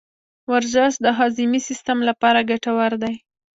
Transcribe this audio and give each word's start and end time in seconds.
ورزش 0.51 0.93
د 1.05 1.05
هاضمي 1.17 1.59
سیستم 1.67 1.97
لپاره 2.09 2.39
ګټور 2.49 2.91
دی. 3.03 3.15